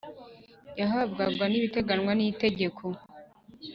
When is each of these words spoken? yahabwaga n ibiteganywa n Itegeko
yahabwaga 0.79 1.43
n 1.47 1.53
ibiteganywa 1.59 2.11
n 2.15 2.21
Itegeko 2.29 2.83